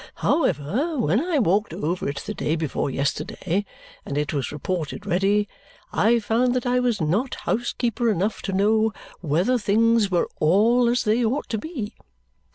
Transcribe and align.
However, 0.25 0.97
when 0.97 1.23
I 1.23 1.37
walked 1.37 1.75
over 1.75 2.09
it 2.09 2.15
the 2.25 2.33
day 2.33 2.55
before 2.55 2.89
yesterday 2.89 3.65
and 4.03 4.17
it 4.17 4.33
was 4.33 4.51
reported 4.51 5.05
ready, 5.05 5.47
I 5.93 6.17
found 6.17 6.55
that 6.55 6.65
I 6.65 6.79
was 6.79 6.99
not 6.99 7.35
housekeeper 7.35 8.09
enough 8.09 8.41
to 8.49 8.51
know 8.51 8.93
whether 9.19 9.59
things 9.59 10.09
were 10.09 10.27
all 10.39 10.89
as 10.89 11.03
they 11.03 11.23
ought 11.23 11.49
to 11.49 11.59
be. 11.59 11.93